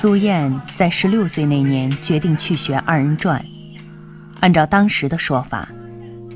[0.00, 3.44] 苏燕在十六岁那年决定去学二人转。
[4.38, 5.68] 按照当时的说法，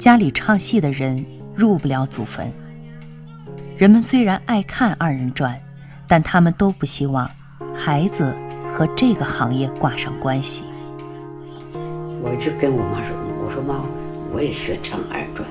[0.00, 1.24] 家里唱戏的人
[1.54, 2.52] 入不了祖坟。
[3.78, 5.60] 人们虽然爱看二人转，
[6.08, 7.30] 但他们都不希望
[7.72, 8.34] 孩子
[8.68, 10.64] 和这个行业挂上关系。
[12.20, 13.80] 我就跟我妈说：“我说妈，
[14.32, 15.48] 我也学唱二人转。”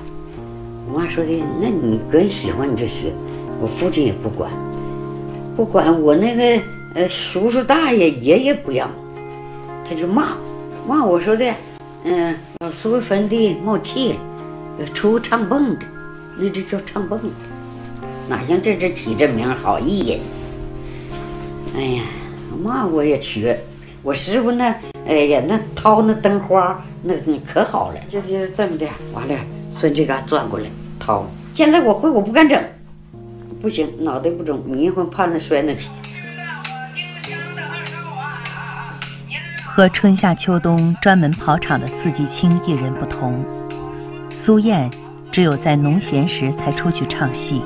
[0.91, 3.13] 我妈说的：“那你个人喜欢你就学。”
[3.61, 4.51] 我父亲也不管，
[5.55, 6.61] 不管我那个
[6.93, 8.89] 呃叔叔大爷爷爷不让，
[9.87, 10.35] 他就骂
[10.85, 11.45] 骂我说的
[12.03, 14.15] ：“嗯，老叔坟地冒气，
[14.93, 15.85] 出唱蹦的，
[16.37, 17.29] 那这叫唱蹦的。”
[18.27, 20.19] 哪像这这起这名好意呀？
[21.77, 22.03] 哎呀，
[22.61, 23.57] 骂我也学，
[24.03, 24.75] 我师傅那，
[25.07, 29.35] 哎呀那掏那灯花那那可好了，就就这么的，完了
[29.77, 30.65] 顺这嘎转过来
[30.99, 31.25] 掏。
[31.53, 32.61] 现在我会我不敢整，
[33.61, 35.87] 不行，脑袋不中，迷糊怕那摔那去。
[39.73, 43.41] 和春夏秋冬专门跑场的四季青艺人不同，
[44.29, 44.91] 苏燕
[45.31, 47.63] 只有在农闲时才出去唱戏。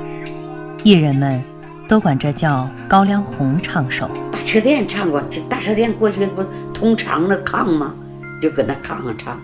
[0.83, 1.43] 艺人们
[1.89, 4.07] 都管这叫高粱红唱手。
[4.31, 6.43] 大车店唱过，这大车店过去不
[6.75, 7.91] 通长那炕吗？
[8.39, 9.39] 就搁那炕上唱。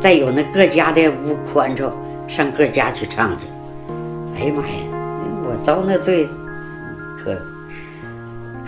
[0.00, 1.92] 再有那各家的屋宽敞，
[2.28, 3.48] 上各家去唱去。
[4.36, 4.84] 哎呀妈呀，
[5.44, 6.28] 我遭那罪，
[7.18, 7.36] 可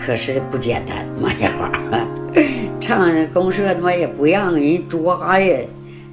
[0.05, 1.69] 可是不简单，马家伙，
[2.81, 5.57] 唱公社他妈也不让人抓呀。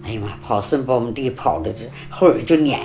[0.05, 2.79] 哎呀妈，跑顺苞米地跑的这后边就撵，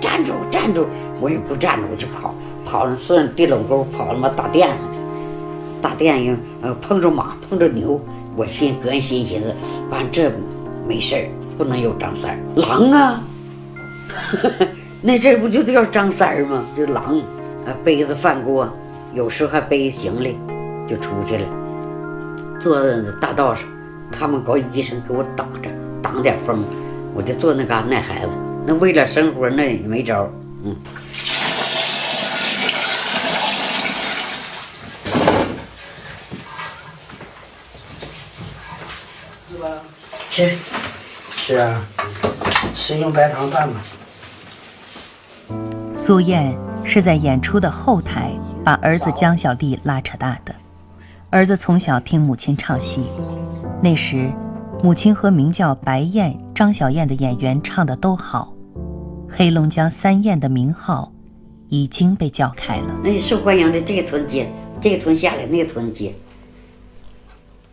[0.00, 0.86] 站住站住。
[1.20, 2.34] 我也不站着，我就跑，
[2.66, 4.98] 跑上顺地垄沟跑他妈大店上去，
[5.80, 8.00] 大店上呃碰着马碰着牛，
[8.36, 9.54] 我心个人心寻思，
[9.88, 10.32] 反正这
[10.88, 13.22] 没事，不能有张三，狼啊，
[15.00, 16.64] 那阵不就叫张三吗？
[16.76, 17.16] 就狼，
[17.66, 18.68] 啊背着饭锅，
[19.12, 20.38] 有时候还背行李
[20.88, 21.44] 就出去了，
[22.60, 23.64] 坐在大道上，
[24.12, 25.68] 他们搞医生给我挡着，
[26.00, 26.64] 挡点风，
[27.14, 28.32] 我就坐那嘎那孩子，
[28.66, 30.30] 那为了生活那也没招。
[30.62, 30.76] 嗯，
[39.50, 39.68] 是吧？
[40.30, 40.56] 吃，
[41.34, 41.82] 吃啊，
[42.74, 43.80] 吃用白糖拌吧。
[45.96, 48.32] 苏燕是在演出的后台
[48.64, 50.54] 把儿子江小丽拉扯大的。
[51.30, 53.04] 儿子从小听母亲唱戏，
[53.82, 54.30] 那时
[54.82, 58.52] 母亲和名叫白燕、张小燕的演员唱的都好。
[59.30, 61.12] 黑龙江三燕的名号
[61.68, 62.94] 已经被叫开了。
[63.02, 64.48] 那受欢迎的这个村接，
[64.80, 66.12] 这个村下来那个村接。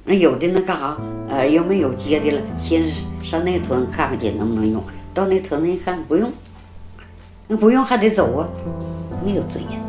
[0.06, 0.98] 那有的那干啥？
[1.28, 2.84] 呃，又没有接的了，先
[3.24, 4.82] 上那村看看去能不能用。
[5.14, 6.32] 到那村子一看不用，
[7.48, 8.48] 那不用还得走啊，
[9.26, 9.82] 没有尊严，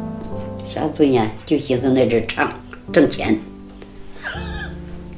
[0.68, 1.30] 啥尊严？
[1.46, 2.52] 就寻思那阵唱
[2.92, 3.38] 挣钱，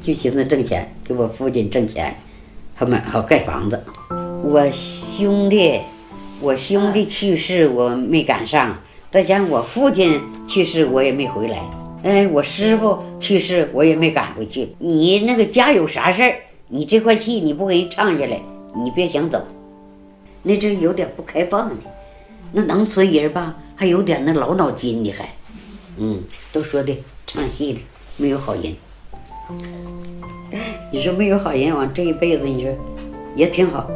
[0.01, 2.15] 就寻思挣钱，给我父亲挣钱，
[2.77, 3.83] 好买好盖房子。
[4.43, 4.71] 我
[5.17, 5.81] 兄弟。
[6.43, 8.77] 我兄弟去世，我没赶上；
[9.11, 10.19] 再加上我父亲
[10.49, 11.61] 去世，我也没回来。
[12.03, 14.71] 哎，我师傅去世，我也没赶回去。
[14.79, 16.35] 你那个家有啥事儿？
[16.69, 18.41] 你这块戏你不给人唱下来，
[18.75, 19.45] 你别想走。
[20.43, 21.75] 那阵有点不开放的，
[22.53, 25.29] 那农村人吧，还有点那老脑筋的，还，
[26.03, 27.81] 嗯，都说的唱戏的
[28.17, 28.75] 没有好人。
[30.91, 32.75] 你说没有好人，往这一辈子，你说
[33.37, 33.87] 也挺好。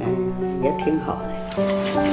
[0.00, 2.03] 嗯，也挺好的。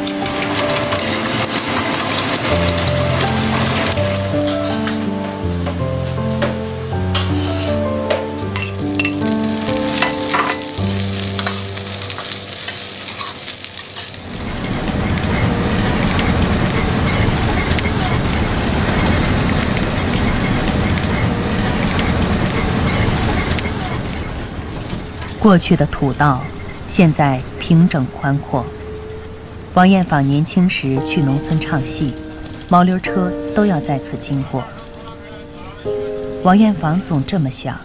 [25.41, 26.41] 过去的土道。
[26.87, 28.65] 现在平整宽阔。
[29.75, 32.13] 王艳芳年轻时去农村唱戏，
[32.67, 34.61] 毛驴车都要在此经过。
[36.43, 37.77] 王艳芳总这么想：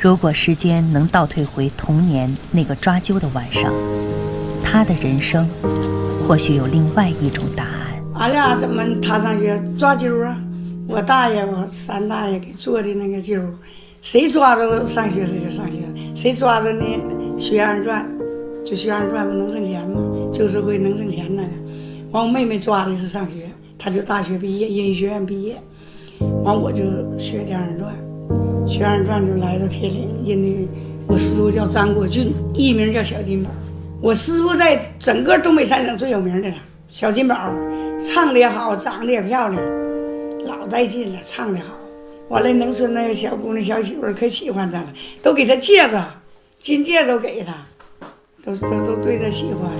[0.00, 3.72] 如果时间能倒退回童年那个抓阄的晚上，
[4.64, 5.48] 他的人生
[6.26, 8.02] 或许有另外一种答案。
[8.14, 10.36] 俺俩怎么踏上去抓阄啊？
[10.88, 13.40] 我大爷、我三大爷给做的那个阄，
[14.02, 15.83] 谁抓着上学谁就上学，
[16.24, 16.86] 谁抓着呢
[17.38, 18.02] 学二人转。
[18.64, 20.00] 就学二人转不能挣钱吗？
[20.32, 21.50] 旧社会能挣钱那个。
[22.12, 25.54] 完我妹妹抓的是上学，她就大学毕业，音乐学院毕业。
[26.42, 26.78] 完我就
[27.18, 27.94] 学的二人转，
[28.66, 30.66] 学二人转就来到铁岭，因为
[31.06, 33.50] 我师傅叫张国俊，艺名叫小金宝。
[34.00, 36.54] 我师傅在整个东北三省最有名的了，
[36.88, 37.36] 小金宝，
[38.02, 39.62] 唱的也好，长得也漂亮。
[40.46, 41.74] 老带劲了，唱的好。
[42.34, 44.88] 完了，农村那个小姑娘、小媳妇可喜欢他了，
[45.22, 46.02] 都给他戒指，
[46.60, 47.64] 金戒都给他，
[48.44, 49.70] 都都都对他喜欢。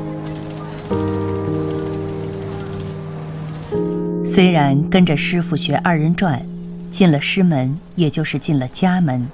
[4.25, 6.47] 虽然跟着师傅学二人转，
[6.93, 9.29] 进了师门，也就是进了家门，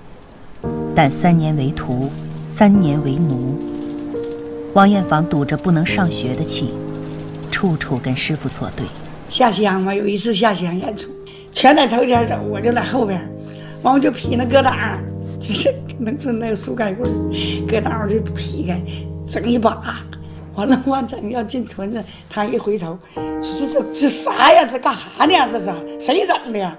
[0.96, 2.10] 但三年为徒，
[2.56, 3.60] 三年为奴。
[4.72, 6.70] 王艳芳堵着不能上学的气，
[7.50, 8.86] 处处跟师傅作对。
[9.28, 11.10] 下乡嘛，有一次下乡演出，
[11.52, 13.20] 全在头前走，我就在后边，
[13.82, 14.96] 完我就劈那疙瘩，
[15.42, 17.10] 就是农村那个树盖棍，
[17.66, 18.80] 疙瘩我就劈开，
[19.28, 19.82] 整一把，
[20.54, 24.64] 完了我整要进村子，他一回头，说这这这啥呀？
[24.70, 25.32] 这干啥呢？
[25.50, 26.76] 这是谁整的呀？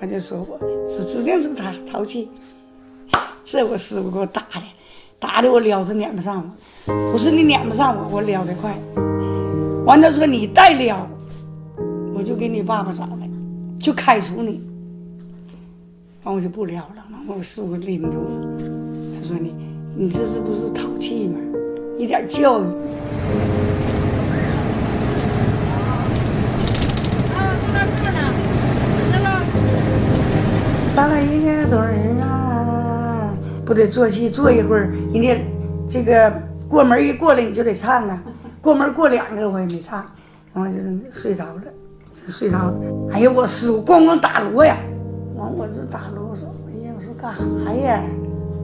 [0.00, 0.58] 我就说我
[0.88, 2.28] 说指定是他淘气，
[3.44, 4.60] 这我师傅给我打的，
[5.18, 6.48] 打的我撩是撵不上
[6.86, 8.76] 我，我说你撵不上我，我撩的快，
[9.84, 11.06] 完他说你再撩。
[12.18, 13.25] 我就给你爸爸找来，
[13.86, 14.60] 就开除你，
[16.24, 17.04] 完我就不聊了。
[17.28, 18.26] 完我师傅拎着我，
[19.14, 19.54] 他说你
[19.94, 21.38] 你这是不是淘气吗？
[21.96, 22.64] 一点教育。
[30.96, 33.32] 咱俩一个堆儿啊，
[33.64, 35.38] 不得做戏坐一会儿，人家
[35.88, 36.28] 这个
[36.68, 38.20] 过门一过来你就得唱啊，
[38.60, 40.04] 过门过两个我也没唱，
[40.52, 40.76] 然后就
[41.12, 41.62] 睡着了。
[42.28, 42.72] 睡着，
[43.12, 44.76] 哎呀，我师傅咣咣打锣呀！
[45.36, 48.02] 完，我这打锣，说，哎呀，我说干啥呀？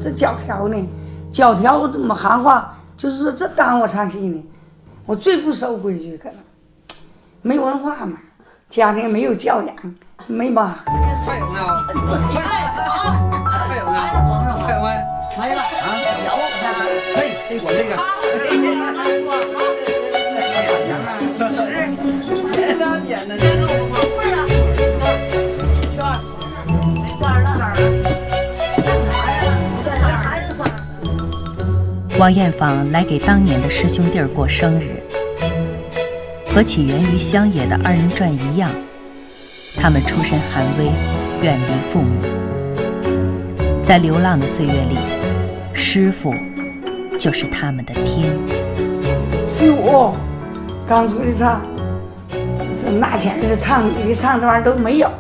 [0.01, 0.77] 这教条呢？
[1.33, 2.75] 教条我怎么行话？
[2.97, 4.45] 就是说这耽误我唱戏呢？
[5.07, 6.37] 我最不守规矩，可能
[7.43, 8.19] 没文化嘛，
[8.71, 9.75] 家庭没有教养，
[10.27, 10.75] 没妈。
[11.27, 11.65] 还有没有？
[12.33, 12.45] 快
[12.75, 13.19] 好，
[13.69, 13.97] 快有没有？
[15.39, 15.55] 没？
[15.55, 15.97] 了啊！
[16.25, 16.31] 有，
[17.15, 17.19] 嘿，
[17.65, 19.72] 我这个。
[32.23, 35.03] 王艳芳来给当年的师兄弟儿过生日，
[36.55, 38.71] 和起源于乡野的二人转一样，
[39.77, 40.85] 他们出身寒微，
[41.43, 42.23] 远离父母，
[43.85, 44.97] 在流浪的岁月里，
[45.75, 46.33] 师傅
[47.19, 48.33] 就是他们的天。
[49.49, 50.15] 十五
[50.87, 51.61] 刚出的唱，
[52.31, 55.11] 是那前日唱一唱这玩意儿都没有，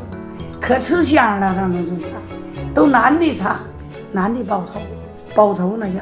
[0.60, 2.10] 可吃香了，他们就唱，
[2.72, 3.58] 都男的唱，
[4.12, 4.80] 男的包头，
[5.34, 5.94] 包头那叫。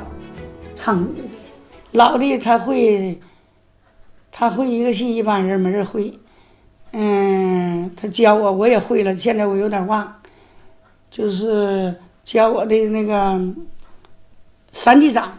[0.82, 1.06] 唱，
[1.92, 3.20] 老的他会，
[4.32, 6.18] 他会一个戏，一般人没人会。
[6.92, 9.14] 嗯，他教我，我也会了。
[9.14, 10.14] 现在我有点忘，
[11.10, 13.38] 就是教我的那个
[14.72, 15.34] 三地长。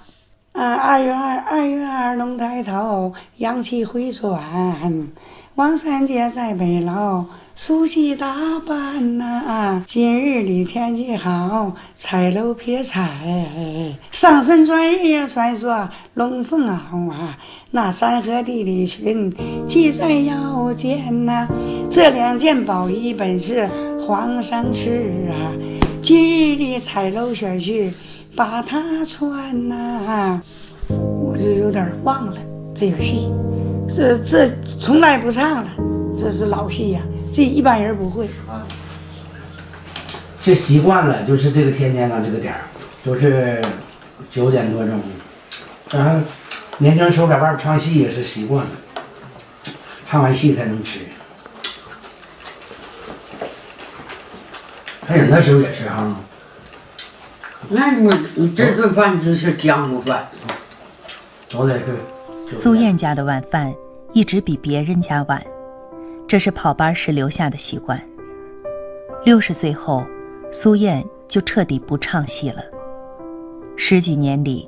[0.51, 5.09] 啊，二月二，二月二龙抬头，扬起回转，
[5.55, 7.25] 王三姐在北楼。
[7.55, 17.37] 梳洗打扮呐，今日里天气好，彩楼撇彩，上身穿日穿梭龙凤袄啊，
[17.71, 19.31] 那山河地理裙
[19.67, 21.47] 系在腰间呐，
[21.91, 23.67] 这两件宝衣本是
[24.07, 24.89] 皇上赐
[25.29, 25.51] 啊，
[26.01, 27.91] 今日里彩楼选婿
[28.35, 30.41] 把它穿呐，
[30.89, 32.37] 我就有点忘了
[32.75, 33.29] 这个戏，
[33.95, 35.69] 这这从来不唱了，
[36.17, 37.01] 这是老戏呀。
[37.33, 38.67] 这一般人不会啊，
[40.39, 42.61] 这习惯了，就是这个天天啊，这个点儿
[43.03, 43.63] 都是
[44.29, 44.99] 九点多钟。
[45.89, 46.19] 然后
[46.77, 48.71] 年轻时候在外边唱戏也是习惯了，
[50.09, 50.99] 唱完戏才能吃。
[55.07, 56.15] 开始那时候也是哈。
[57.69, 60.27] 那你你这顿饭就是江湖饭，
[61.49, 62.57] 早点是。
[62.57, 63.73] 苏燕家的晚饭
[64.13, 65.41] 一直比别人家晚。
[66.31, 68.01] 这是跑班时留下的习惯。
[69.25, 70.01] 六十岁后，
[70.49, 72.63] 苏燕就彻底不唱戏了。
[73.75, 74.65] 十几年里，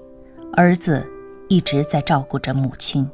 [0.52, 1.08] 儿子
[1.48, 3.10] 一直在照顾着母亲。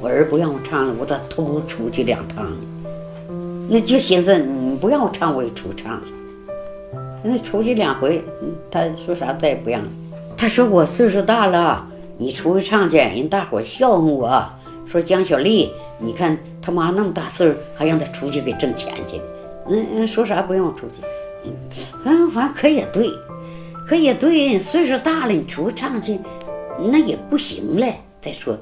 [0.00, 2.50] 我儿不让我唱了，我得偷出去两趟。
[3.68, 6.10] 那就寻思你不让我唱，我也出唱去。
[7.22, 8.24] 那出去两回，
[8.70, 9.82] 他说啥再也不让。
[10.38, 14.50] 他说我岁数大了，你出去唱去，人大伙笑话我，
[14.90, 16.36] 说江小丽，你看。
[16.62, 19.18] 他妈那么大岁数，还让他出去给挣钱去，
[19.66, 21.02] 嗯嗯，说啥不让我出去，
[22.04, 23.10] 嗯，反正可也对，
[23.88, 26.18] 可也对，岁数大了，你出去唱去，
[26.92, 27.86] 那也不行了。
[28.22, 28.58] 再说，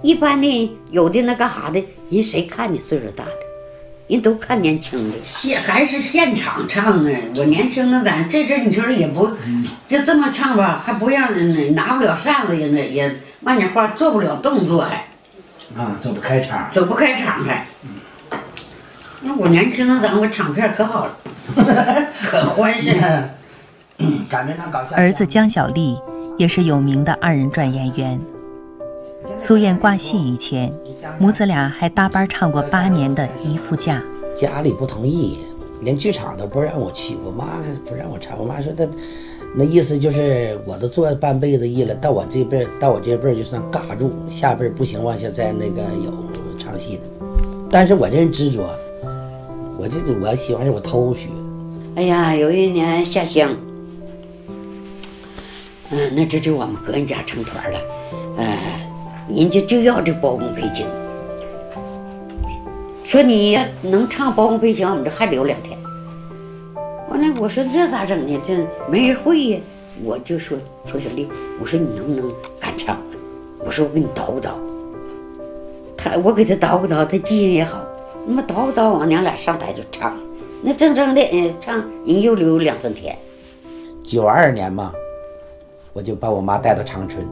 [0.00, 3.32] 一般的有的那干啥的，人谁看你岁数大的，
[4.06, 5.16] 人都看年轻的。
[5.24, 9.28] 现还是现场唱呢，我年轻那咱这阵你说也不
[9.88, 11.32] 就这么唱吧，还不让
[11.74, 15.04] 拿不了扇子，也那也慢点话做不了动作还。
[15.76, 17.66] 啊，走不开场，走不开场还。
[19.22, 21.16] 那我年轻那咱我场片可好了，
[22.22, 23.30] 可欢实了。
[24.72, 24.96] 搞笑。
[24.96, 25.98] 儿子江小丽
[26.38, 28.18] 也是有名的二人转演员。
[29.36, 30.72] 苏燕挂戏以前，
[31.18, 33.96] 母子俩还搭班唱过八年的《姨父嫁》。
[34.40, 35.40] 家里不同意，
[35.82, 37.44] 连剧场都不让我去，我妈
[37.86, 38.38] 不让我唱。
[38.38, 38.84] 我妈说她
[39.54, 46.12] 那意思就是我都做半辈子艺了，到我这辈到我这辈就算尬住，下辈不行往下再那个有
[46.58, 47.02] 唱戏的。
[47.68, 48.62] 但是我这人执着，
[49.76, 51.28] 我这我喜欢我偷学。
[51.96, 53.50] 哎呀，有一年下乡，
[55.90, 57.78] 嗯，那这就我们个人家成团了，
[58.36, 58.56] 呃，
[59.34, 60.86] 人家就要这包公配景，
[63.04, 65.76] 说你要能唱包公配景，我们这还留两天。
[67.10, 68.40] 完了，我说这咋整呢？
[68.46, 69.60] 这没人会呀。
[70.04, 71.28] 我就说说小丽，
[71.60, 72.96] 我说你能不能敢唱？
[73.58, 74.52] 我说我给你捣鼓捣。
[75.98, 77.84] 他我给他捣鼓捣，他记性也好。
[78.26, 80.16] 那么捣鼓捣我，娘俩上台就唱。
[80.62, 83.16] 那正正的唱，人又留两三天。
[84.04, 84.92] 九二年嘛，
[85.92, 87.26] 我就把我妈带到长春。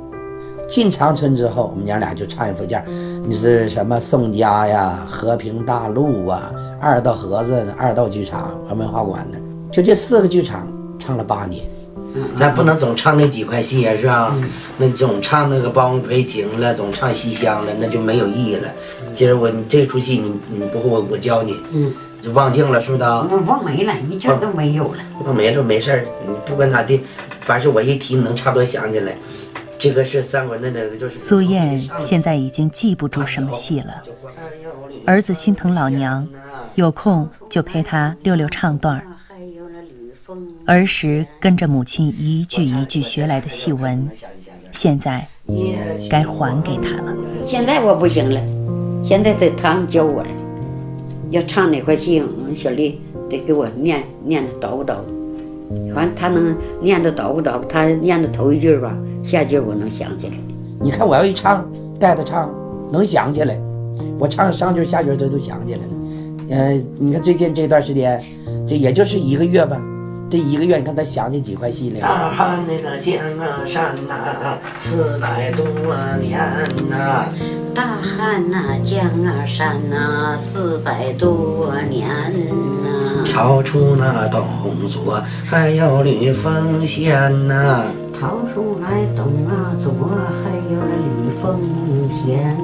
[0.68, 2.84] 进长春之后，我们娘俩就唱一副架，
[3.26, 9.38] 你是什么宋家呀、和平大陆啊、二道河子、二道剧场文化馆的，
[9.72, 10.66] 就这四个剧场
[10.98, 11.64] 唱了八年。
[12.36, 14.34] 咱不能总唱那几块戏呀，是吧？
[14.78, 18.68] 那总唱那个包公赔情了，总唱西厢了，那就没有意义了。
[19.14, 24.98] 今儿我你这出戏你你不会我我教你，嗯，就忘净了是不是忘没了，一阵都没有了。
[25.26, 27.00] 忘没了没事儿，你不管咋地，
[27.40, 29.12] 凡是我一提，你能差不多想起来。
[29.78, 31.18] 这个是三国那那个就是。
[31.18, 34.02] 苏燕现在已经记不住什么戏了，
[35.04, 36.26] 儿子心疼老娘，
[36.74, 39.02] 有空就陪他溜溜唱段儿。
[40.68, 44.06] 儿时跟着母亲一句一句学来的戏文，
[44.70, 45.26] 现在
[46.10, 47.16] 该还给他了。
[47.46, 48.38] 现在我不行了，
[49.02, 50.28] 现在得他们教我了。
[51.30, 52.22] 要唱哪块戏，
[52.54, 55.94] 小丽得给我念念的捣鼓捣鼓。
[55.94, 58.94] 反正他能念的叨叨叨，他念的头一句吧，
[59.24, 60.34] 下句我能想起来。
[60.82, 61.66] 你看我要一唱，
[61.98, 62.54] 带他唱，
[62.92, 63.58] 能想起来。
[64.18, 65.92] 我唱上句下句他都想起来了。
[66.50, 68.22] 呃，你看最近这段时间，
[68.68, 69.80] 这也就是一个月吧。
[70.30, 72.00] 这一个月，你看他想起几块戏来。
[72.00, 75.64] 大汉那个江啊山呐，四百多
[76.20, 76.38] 年
[76.90, 77.24] 呐。
[77.74, 82.06] 大汉那江啊山呐，四百多年
[82.84, 83.24] 呐。
[83.32, 84.44] 逃出那东
[84.88, 85.18] 左，
[85.48, 87.84] 还有吕奉先呐。
[88.20, 89.90] 逃出来董啊卓，
[90.44, 91.58] 还有吕奉
[92.10, 92.54] 先。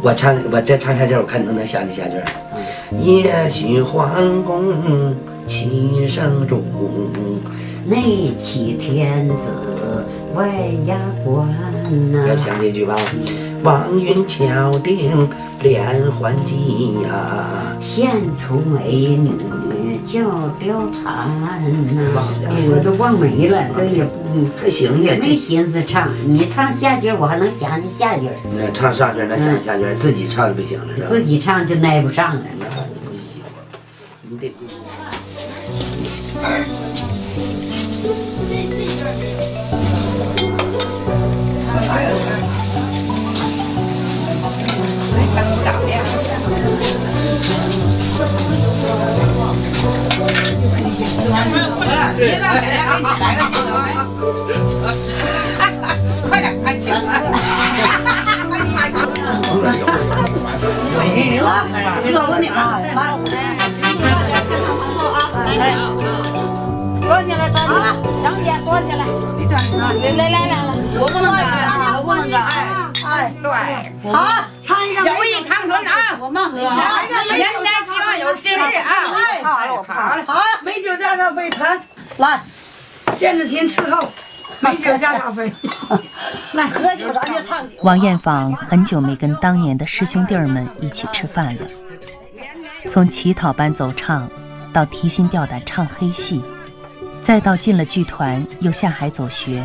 [0.00, 2.16] 我唱，我再唱下句，我看你能不能想起下句。
[3.02, 5.14] 也许桓公。
[5.46, 6.62] 七圣主，
[7.86, 9.34] 内起天子，
[10.34, 10.48] 外
[10.86, 11.48] 压官
[12.10, 12.26] 呐。
[12.26, 12.96] 要想这句吧？
[13.62, 15.28] 王云敲定
[15.62, 19.30] 连环计呀，献出美女
[20.06, 20.20] 叫
[20.60, 21.58] 貂蝉呐。
[22.70, 26.10] 我都忘没了，这也不还行也没心思唱。
[26.26, 28.28] 你唱下句，我还能想起下句。
[28.54, 31.08] 那唱上句，那想下句，自己唱就不行了，是吧？
[31.10, 32.42] 自己唱就耐不上了。
[32.58, 33.42] 那不行，
[34.28, 34.52] 你得。
[36.32, 36.32] 快
[56.40, 56.88] 点，快停！
[79.42, 81.50] 好，了，好，美酒加咖啡，
[82.16, 82.40] 来，
[83.18, 84.08] 电子琴伺候，
[84.60, 85.52] 美酒加咖啡，
[86.52, 87.74] 来喝酒，咱就唱酒。
[87.82, 91.62] 王艳芳很久没跟当年的师兄弟们一起吃饭了，
[92.90, 94.28] 从乞讨班走唱，
[94.72, 96.42] 到提心吊胆唱黑戏，
[97.26, 99.64] 再到进了剧团又下海走学，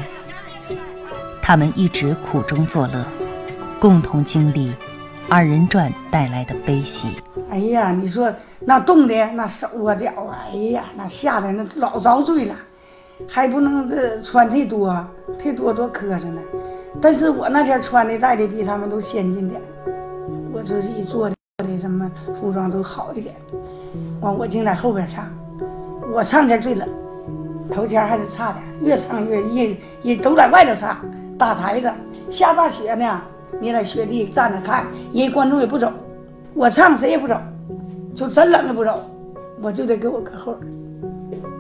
[1.41, 3.05] 他们一直苦中作乐，
[3.79, 4.73] 共同经历
[5.29, 7.07] 二人转带来的悲喜。
[7.49, 12.55] 哎呀，你说那冻的那手啊脚啊，哎呀，那吓得那老遭罪了，
[13.27, 14.89] 还不能这穿忒多，
[15.38, 16.41] 忒多多磕碜呢。
[17.01, 19.61] 但是我那天穿的戴的比他们都先进点，
[20.51, 23.36] 我自己做的的什么服装都好一点。
[24.22, 25.25] 完我净在后边唱，
[26.13, 26.88] 我唱天最冷，
[27.72, 30.98] 头前还得差点，越唱越越也都在外头唱，
[31.38, 31.92] 打台子
[32.30, 33.22] 下大雪呢，
[33.60, 35.92] 你在雪地站着看，人家观众也不走。
[36.54, 37.39] 我唱谁也不走，
[38.16, 39.04] 就真冷了不走，
[39.62, 40.72] 我就得给我搁后边。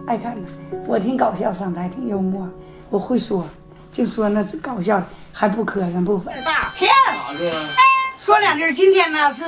[0.07, 0.47] 爱看的，
[0.87, 2.47] 我挺搞笑，上台挺幽默，
[2.89, 3.45] 我会说，
[3.91, 6.33] 净说那搞笑的，还不磕碜不粉。
[6.43, 6.89] 大骗
[7.37, 7.98] 子！
[8.23, 9.43] 说两句，今天呢是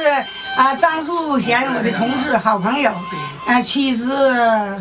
[0.55, 2.91] 啊张树贤我的同事好朋友，
[3.45, 4.03] 啊七十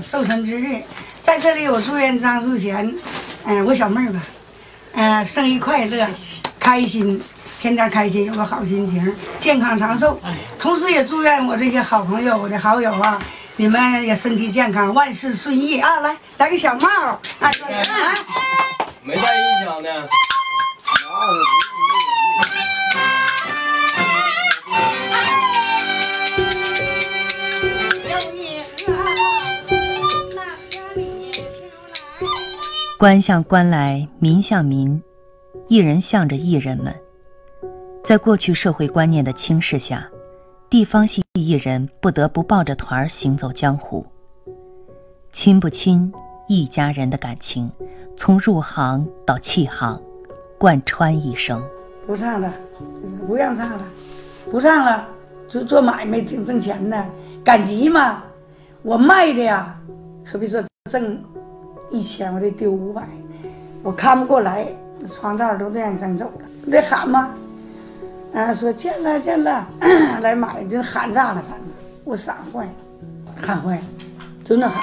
[0.03, 0.81] 寿辰之日，
[1.23, 2.95] 在这里我祝愿张树贤，
[3.45, 4.21] 嗯、我小妹儿吧，
[4.95, 6.07] 嗯、生日快乐，
[6.61, 7.21] 开心，
[7.61, 10.21] 天天开心，有个好心情，健康长寿。
[10.59, 13.21] 同时也祝愿我这些好朋友、我的好友啊，
[13.57, 15.99] 你们也身体健康，万事顺意啊！
[16.01, 17.19] 来，来个小帽啊
[19.03, 20.09] 没带音响呢。
[32.99, 35.03] 官向官来，民向民，
[35.69, 36.95] 艺人向着艺人们。
[38.05, 40.09] 在过去社会观念的轻视下，
[40.69, 44.05] 地方戏艺人不得不抱着团儿行走江湖。
[45.33, 46.13] 亲不亲，
[46.49, 47.71] 一家人的感情，
[48.17, 50.01] 从入行到弃行，
[50.59, 51.63] 贯穿一生。
[52.07, 52.53] 不唱了，
[53.27, 53.85] 不让唱了，
[54.51, 55.09] 不唱了，
[55.49, 57.05] 就做买卖挺挣钱的，
[57.43, 58.25] 赶集嘛。
[58.83, 59.75] 我卖的呀，
[60.25, 61.23] 可别说挣
[61.91, 63.03] 一千，我得丢五百，
[63.83, 64.67] 我看不过来，
[65.07, 67.35] 床罩都这样整走了，不得喊吗？
[68.33, 69.67] 啊，说见了见了，
[70.23, 71.69] 来买就喊炸了，反正
[72.05, 72.73] 我喊坏了，
[73.37, 73.83] 喊坏了，
[74.45, 74.83] 就那喊。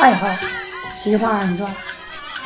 [0.00, 0.26] 爱好
[0.94, 1.70] 喜欢二人转，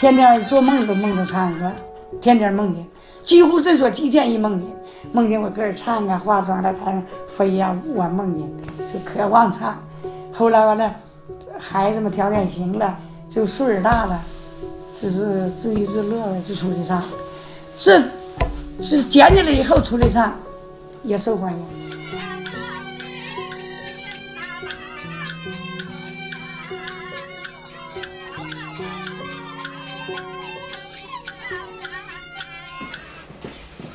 [0.00, 1.72] 天天做梦都梦着唱二人转，
[2.20, 2.84] 天天梦见，
[3.22, 4.68] 几乎这说几天一梦见，
[5.12, 7.02] 梦见我搁这唱啊，化妆在台上
[7.36, 9.80] 飞呀舞啊，梦见就渴望唱。
[10.32, 10.92] 后来完了，
[11.56, 14.20] 孩子们条件行了，就岁数大了，
[15.00, 17.04] 就是自娱自乐的就出去唱，
[17.76, 18.04] 是
[18.82, 20.32] 是捡起来以后出来唱，
[21.04, 21.83] 也受欢迎。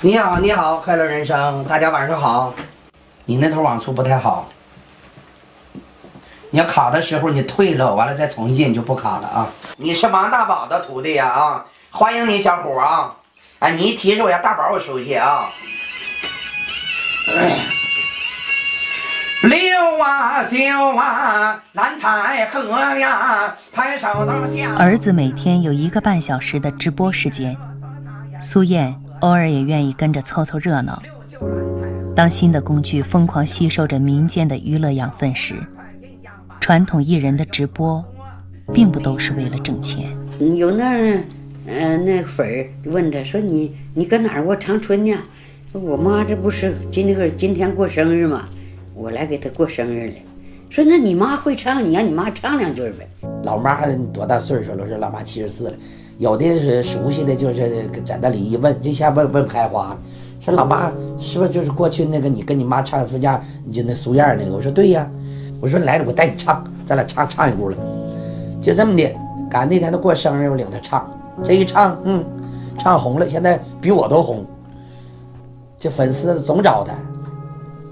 [0.01, 2.53] 你好，你好，快乐人生，大家晚上好。
[3.25, 4.47] 你那头网速不太好，
[6.51, 9.49] 你要卡的时候你退了，完了再重新就不卡了啊。
[9.75, 13.13] 你是王大宝的徒弟呀啊，欢迎你小伙啊！
[13.59, 15.49] 哎，你一提示我呀，大宝我熟悉啊。
[17.35, 17.65] 哎
[19.43, 24.75] 溜啊秀啊，蓝采和呀，拍手到下。
[24.77, 27.57] 儿子每天有一个半小时的直播时间，
[28.41, 31.01] 苏燕偶尔也愿意跟着凑凑热闹。
[32.15, 35.55] 当新的工具疯狂吸收着民间的娱乐养分时，
[36.59, 38.03] 传统艺人的直播，
[38.73, 40.09] 并不都是为了挣钱。
[40.57, 41.23] 有那儿，
[41.67, 45.17] 呃，那粉儿问他说你你搁哪儿过长春呢？
[45.71, 48.49] 我妈这不是今天个今天过生日吗，
[48.95, 50.13] 我来给她过生日了。
[50.69, 53.07] 说那你妈会唱，你让你妈唱两句呗。
[53.43, 54.87] 老妈多大岁数了？
[54.87, 55.77] 说老妈七十四了，
[56.19, 59.99] 有的是熟悉的，就是在那里一问，一下问问开花了。
[60.41, 64.51] 说老妈是不是就是过去那个你跟你妈唱夫家，你就那苏燕那个？
[64.51, 65.09] 我说对呀，
[65.61, 67.77] 我说来了，我带你唱，咱俩唱唱一股了。
[68.61, 69.15] 就这么的，
[69.49, 71.09] 赶那天他过生日，我领他唱，
[71.45, 72.21] 这一唱，嗯，
[72.77, 74.45] 唱红了，现在比我都红。
[75.79, 76.93] 这粉丝总找他，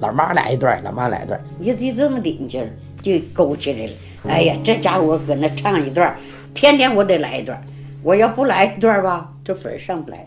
[0.01, 1.39] 老妈来一段，老妈来一段。
[1.57, 2.69] 你就这么顶劲，
[3.01, 3.91] 就勾起来了。
[4.27, 6.13] 哎呀，这家伙搁那唱一段，
[6.53, 7.57] 天天我得来一段。
[8.03, 10.19] 我要不来一段吧，这粉上不来；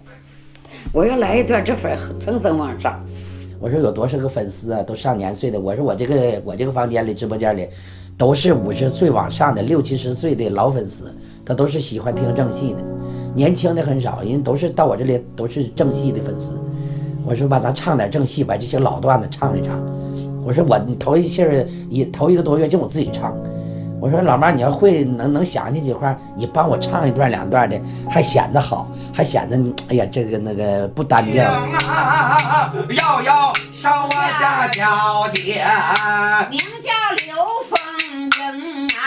[0.92, 3.00] 我要来一段，这粉蹭蹭往上。
[3.60, 5.60] 我说有多少个粉丝啊，都上年岁的。
[5.60, 7.68] 我说我这个我这个房间里直播间里，
[8.18, 12.82] 都是五十岁往上的六七十岁的老粉丝，他都是喜欢听正戏的，
[13.34, 16.50] 年轻的很少，人都是到我这里都是正戏的粉丝。
[17.24, 19.78] 我说吧，咱唱点正戏，把这些老段子唱一唱。
[20.44, 23.36] 我说我头一气儿一头一个多月就我自己唱。
[24.00, 27.78] 我说老妈，你要会能能想起几块，你帮我唱一段两段的，
[28.10, 31.44] 还显得好，还显得你哎呀这个那个不单调。
[31.44, 34.08] 啊，要要烧啊
[34.40, 35.62] 下小姐，
[36.48, 36.90] 名叫
[37.26, 37.36] 刘
[37.68, 37.78] 凤
[38.56, 38.98] 英啊，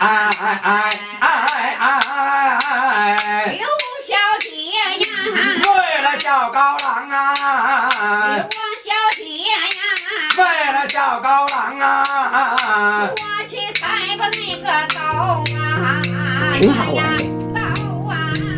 [0.00, 0.06] 哎
[0.40, 1.86] 哎哎哎哎
[2.58, 3.62] 哎刘，
[4.08, 4.10] 小
[4.40, 4.46] 姐
[5.04, 5.06] 呀，
[5.62, 7.14] 为了小高郎啊
[8.34, 8.42] 刘，
[8.84, 9.78] 小姐呀，
[10.36, 11.86] 为了小高郎啊，
[16.58, 17.24] 挺好玩的，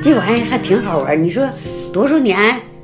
[0.03, 1.21] 这玩意儿还挺好玩。
[1.21, 1.49] 你说
[1.93, 2.39] 多少年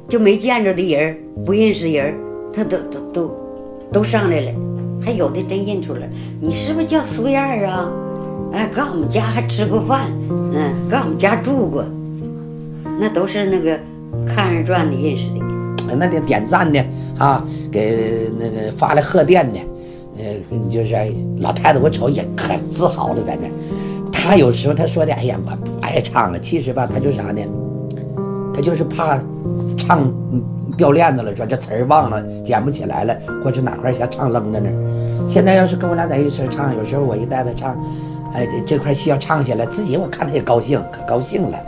[0.08, 2.12] 就没见着的人，不认识人，
[2.52, 3.30] 他都都都
[3.92, 4.52] 都上来了，
[5.04, 6.08] 还有的真认出来，
[6.40, 7.88] 你是不是叫苏燕啊？
[8.52, 11.84] 哎，搁我们家还吃过饭，嗯，搁我们家住过，
[12.98, 13.78] 那都是那个
[14.26, 15.44] 看二人转的认识的。
[15.96, 16.84] 那点点赞的
[17.18, 19.60] 啊，给那个发来贺电的，
[20.18, 20.24] 呃，
[20.68, 20.96] 就是
[21.38, 23.48] 老太太我瞅也可自豪了在那。
[24.24, 26.40] 他有时候他说的，哎呀，我不爱唱了。
[26.40, 27.42] 其实吧，他就啥呢？
[28.54, 29.20] 他就是怕
[29.76, 30.10] 唱
[30.78, 35.28] 掉链子了，说这词儿忘了，捡不起来了，或者哪块儿想唱扔在那儿。
[35.28, 37.76] 现在要是跟我俩在一起唱，有时候我一带他唱，
[38.32, 41.58] 哎，这块戏要唱下来，自己我看他也高兴，可高兴了。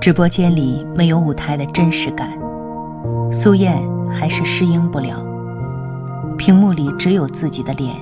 [0.00, 2.26] 直播间里没有舞台的真实感，
[3.30, 3.76] 苏燕
[4.10, 5.22] 还是适应不了。
[6.38, 7.94] 屏幕里只有自己的脸，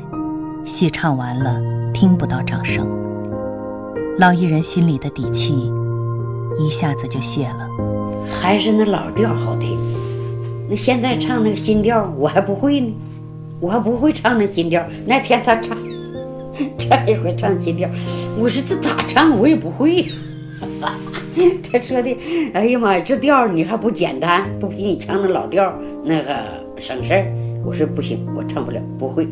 [0.65, 1.61] 戏唱完了
[1.93, 2.87] 听不到掌声，
[4.17, 5.53] 老艺人心里的底气
[6.57, 7.69] 一下子就泄了。
[8.41, 9.77] 还是那老调好听，
[10.71, 12.95] 那现在唱那个新调我还不会呢，
[13.59, 14.81] 我还不会唱那新调。
[15.05, 15.77] 那天他唱，
[16.79, 17.91] 这一回唱新调，
[18.39, 20.07] 我说这咋唱我也不会。
[21.71, 22.17] 他说的，
[22.55, 25.73] 哎呀妈呀，这调你还不简单，不比你唱那老调
[26.05, 26.35] 那个
[26.77, 27.27] 省事儿。
[27.65, 29.27] 我说不行，我唱不了，不会。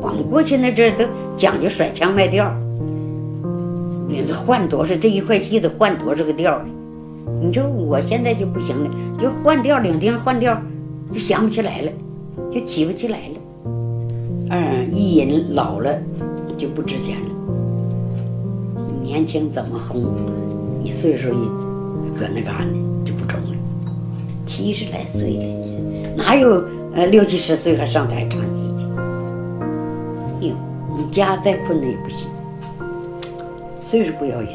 [0.00, 1.04] 我们过去那阵都
[1.36, 2.52] 讲究甩腔卖调，
[4.06, 6.60] 你这换多少这一块戏得换多少个调。
[7.40, 10.56] 你说我现在就不行了，就换调领丁换调，
[11.12, 11.90] 就想不起来了，
[12.52, 13.34] 就起不起来了。
[14.50, 15.98] 嗯，一人老了
[16.58, 17.30] 就不值钱了，
[19.02, 20.04] 年轻怎么红？
[20.84, 21.48] 一岁数一
[22.20, 22.72] 搁那嘎呢
[23.06, 23.56] 就不中了，
[24.44, 26.62] 七十来岁了，哪有
[26.94, 28.84] 呃六七十岁还上台唱戏去？
[30.42, 30.54] 哎呦，
[30.98, 32.28] 你家再困难也不行，
[33.80, 34.48] 岁数不要人。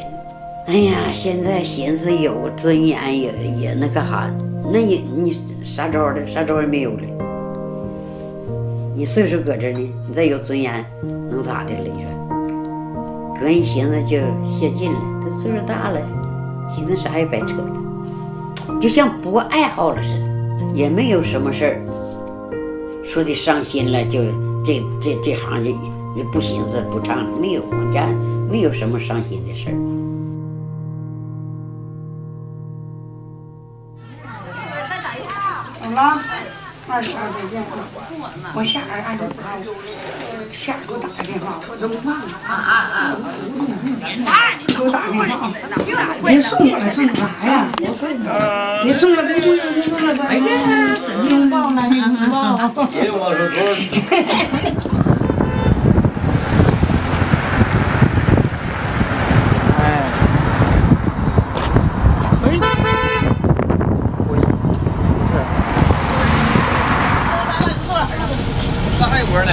[0.68, 4.30] 哎呀，现在寻思有尊严也也那个哈，
[4.72, 7.02] 那也你啥招的啥招也没有了。
[8.94, 10.84] 你岁数搁这呢，你再有尊严
[11.28, 11.80] 能咋的了？
[11.82, 12.08] 你说，
[13.40, 14.18] 搁人寻思就
[14.60, 14.98] 泄劲了，
[15.42, 16.00] 岁数大了。
[16.76, 21.82] 寻思啥也白扯了，就像不爱好了似的，也没有什么事儿
[23.12, 24.22] 说的伤心了，就
[24.64, 25.70] 这这这行就
[26.14, 28.06] 也不寻思不唱了，没有，我家
[28.48, 29.74] 没有什么伤心的事儿。
[35.82, 36.22] 走了，
[36.86, 37.64] 二十二再见！
[38.54, 39.58] 我下边按照他，
[40.52, 42.24] 下给我打个电话，我都忘了。
[42.46, 43.16] 啊啊啊！
[44.66, 45.50] 给我打个电话啊！
[46.24, 47.66] 别送我了，送我干啥呀？
[47.76, 47.88] 别
[48.94, 50.42] 送了，别送了，别送了，哎呀，
[51.30, 52.58] 拥抱了，拥抱。
[52.86, 53.56] 别往上说。
[68.98, 69.52] 上一波呢？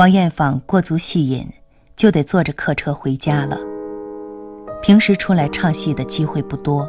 [0.00, 1.46] 王艳芳过足戏瘾，
[1.94, 3.58] 就得坐着客车回家了。
[4.80, 6.88] 平时出来唱戏的机会不多，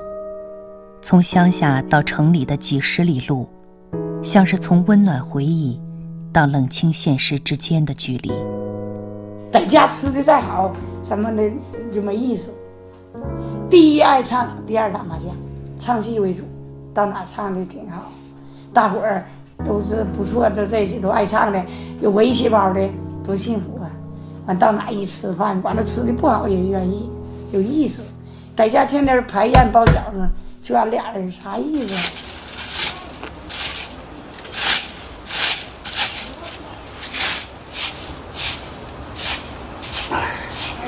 [1.02, 3.50] 从乡下到城里的几十里路，
[4.24, 5.78] 像是从温暖回忆
[6.32, 8.32] 到冷清现实之间的距离。
[9.52, 11.52] 在家吃的再好，什么的
[11.92, 12.46] 就没意思。
[13.70, 15.36] 第一爱唱，第二打麻将，
[15.78, 16.44] 唱戏为主，
[16.94, 18.10] 到哪唱的挺好，
[18.72, 19.26] 大伙儿
[19.66, 21.62] 都是不错，这这些都爱唱的，
[22.00, 22.90] 有文艺细胞的，
[23.24, 23.90] 多幸福啊！
[24.48, 27.10] 完到哪一吃饭，完了吃的不好也愿意，
[27.52, 28.02] 有意思。
[28.56, 30.28] 在家天天排宴包饺子，
[30.62, 31.96] 就俺俩人啥意思？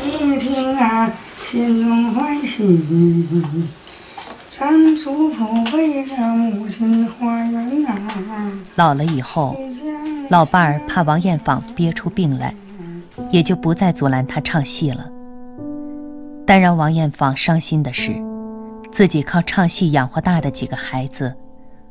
[0.04, 1.12] 听听啊，
[1.50, 2.62] 心中欢喜，
[4.56, 8.52] 咱祖父为了母亲花园啊。
[8.76, 9.58] 老了以后，
[10.30, 12.54] 老伴儿怕王艳芳憋出病来，
[13.32, 15.10] 也就不再阻拦她唱戏了。
[16.46, 18.13] 但让王艳芳伤心的是，
[18.92, 21.34] 自己靠唱戏养活大的几个孩子，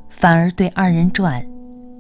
[0.09, 1.45] 反而对二人转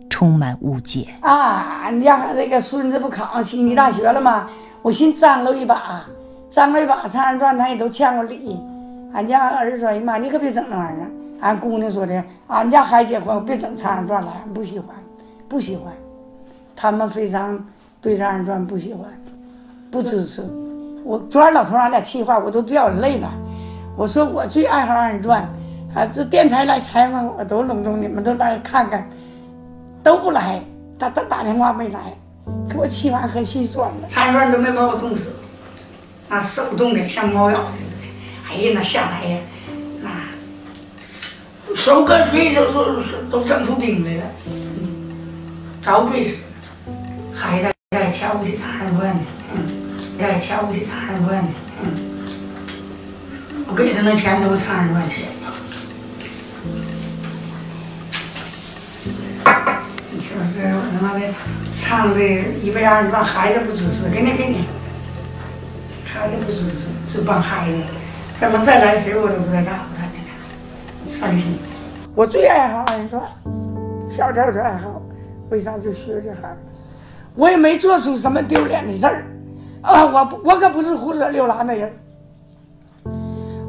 [0.08, 1.08] 充满误解。
[1.22, 4.46] 啊，俺家那个孙子不考上悉尼大学了吗？
[4.80, 6.04] 我寻张罗一把，
[6.52, 8.56] 张罗一把唱二人转，他也都欠我礼。
[9.12, 11.06] 俺家儿子说：“哎呀妈，你可别整那玩意儿。”
[11.40, 14.88] 俺姑娘说的：“俺家孩子结婚，别整二人转了，俺不喜欢，
[15.48, 15.92] 不喜欢。”
[16.74, 17.62] 他们非常
[18.00, 19.06] 对这二人转不喜欢，
[19.90, 20.42] 不支持。
[21.04, 23.28] 我昨儿老头俺俩气话，我都掉眼泪了。
[23.96, 25.42] 我说我最爱好二人转，
[25.94, 29.06] 啊，这电台来采访我都隆重，你们都来看看，
[30.02, 30.62] 都不来，
[30.98, 32.00] 他他打电话没来，
[32.70, 35.32] 给我气完和气酸了，二人转都没把我冻死，
[36.28, 37.70] 啊，手冻的像猫咬的，
[38.52, 39.38] 哎呀，那下来呀，
[40.02, 44.52] 那手跟水都都都整出冰来了，嗯，
[45.82, 46.36] 早醉死，
[47.34, 49.20] 孩子在瞧不起茶人饭呢，
[49.54, 49.64] 嗯，
[50.18, 51.48] 在瞧不起茶人饭呢，
[51.82, 51.88] 嗯，
[53.68, 55.28] 我给他那钱都是茶人饭钱。
[60.10, 61.20] 你说这我他妈的
[61.74, 62.20] 唱的
[62.62, 64.66] 一百二十万，孩子不支持，给你给你，
[66.04, 67.78] 孩子不支持，是帮孩子，
[68.42, 71.60] 怎么再来谁我都不带干活的，伤心。
[72.12, 73.22] 我最爱好你说，
[74.10, 75.00] 小时候就爱好，
[75.48, 76.42] 为啥就学这行？
[77.36, 79.24] 我也没做出什么丢脸的事儿，
[79.82, 81.92] 啊，我我可不是胡扯溜拉那人。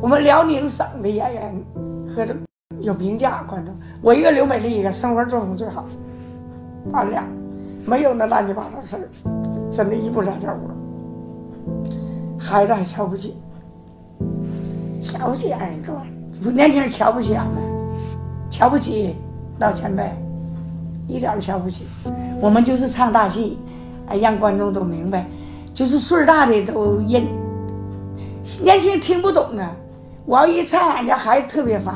[0.01, 1.63] 我们辽宁省的演员
[2.07, 2.36] 和这
[2.79, 5.86] 有评价观众，我一个刘美丽，一个生活作风最好，
[6.93, 7.23] 俺俩
[7.86, 9.07] 没有那乱七八糟事儿，
[9.71, 10.59] 真的一步两脚的。
[12.39, 13.38] 孩子还瞧不起，
[15.03, 15.97] 瞧不起二人转，
[16.55, 17.61] 年轻人瞧不起俺们，
[18.49, 19.15] 瞧不起
[19.59, 20.09] 老前辈，
[21.07, 21.85] 一点都瞧不起。
[22.39, 23.57] 我们就是唱大戏，
[24.07, 25.25] 哎，让观众都明白，
[25.73, 27.27] 就是岁儿大的都认，
[28.63, 29.71] 年轻人听不懂啊。
[30.25, 31.95] 我要一唱，俺家孩子特别烦，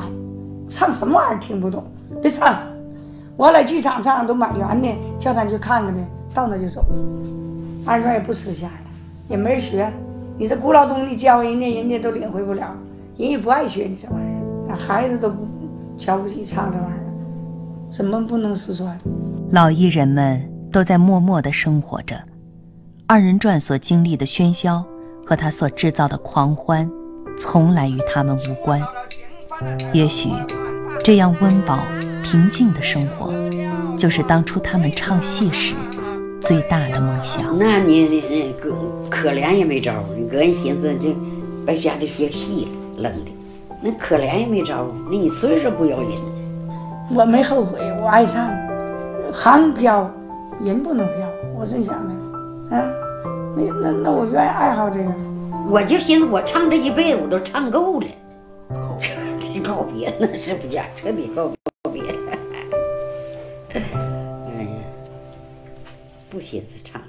[0.68, 1.82] 唱什么玩意儿听不懂，
[2.20, 2.60] 别唱。
[3.38, 6.84] 我来剧场唱都满员的，叫咱去看看呢，到那就走。
[7.86, 8.76] 二人转也不吃香了，
[9.28, 9.90] 也没人学。
[10.36, 12.66] 你这古老东西教人家，人家都领会不了，
[13.18, 14.76] 人也不爱学你这玩意儿。
[14.76, 15.44] 孩子都不
[15.98, 18.96] 瞧不起唱这玩意儿，怎么不能失传？
[19.50, 22.16] 老艺人们都在默默的生活着，
[23.08, 24.84] 二人转所经历的喧嚣
[25.26, 26.88] 和他所制造的狂欢。
[27.40, 28.80] 从来与他们无关。
[29.92, 30.28] 也许，
[31.04, 31.78] 这样温饱、
[32.24, 33.32] 平静的生活，
[33.96, 35.74] 就是当初他们唱戏时
[36.40, 37.56] 最大的梦想。
[37.56, 38.74] 那你你可
[39.08, 41.14] 可怜也没招你个人寻思就
[41.64, 42.66] 把家这些戏
[42.98, 43.30] 扔的，
[43.82, 46.10] 那可怜也没招那你岁数不要人。
[47.14, 48.50] 我没后悔，我爱唱，
[49.32, 50.10] 行飘，
[50.60, 51.26] 人不能飘。
[51.56, 52.84] 我真想的，啊，
[53.56, 55.10] 那那那我愿意爱好这个。
[55.70, 58.06] 我就寻思，我唱这一辈子我都唱够了，
[58.98, 61.50] 彻底告别那是不假，彻底告
[61.92, 62.02] 别。
[63.74, 63.80] 哎
[64.62, 64.70] 呀，
[66.30, 67.00] 不寻思唱。